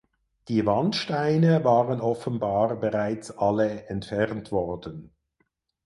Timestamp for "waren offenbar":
1.63-2.75